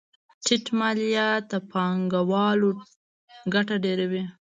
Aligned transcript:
ټیټ 0.43 0.65
مالیات 0.79 1.43
د 1.51 1.53
پانګوالو 1.71 2.69
ګټه 3.53 3.75
ډېروي. 3.83 4.23